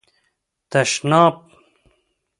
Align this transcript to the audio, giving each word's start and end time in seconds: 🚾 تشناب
🚾 0.03 0.03
تشناب 0.85 1.35